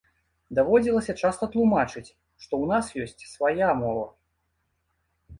Даводзілася 0.59 1.13
часта 1.25 1.43
тлумачыць, 1.55 2.09
што 2.45 2.53
ў 2.63 2.71
нас 2.71 2.85
ёсць 3.03 3.27
свая 3.35 3.69
мова. 3.83 4.07